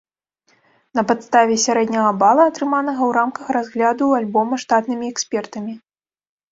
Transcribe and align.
На 0.99 1.03
падставе 1.11 1.57
сярэдняга 1.65 2.11
бала, 2.23 2.43
атрыманага 2.53 3.01
ў 3.11 3.17
рамках 3.19 3.45
разгляду 3.59 4.13
альбома 4.23 4.63
штатнымі 4.67 5.05
экспертамі. 5.17 5.73